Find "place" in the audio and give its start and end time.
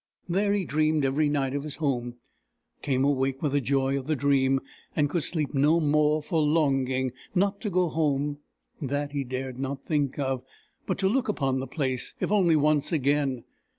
11.67-12.15